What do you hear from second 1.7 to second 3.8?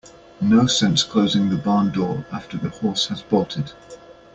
door after the horse has bolted.